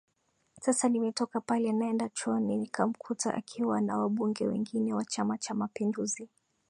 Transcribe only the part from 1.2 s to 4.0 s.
pale naenda chooni nikamkuta akiwa na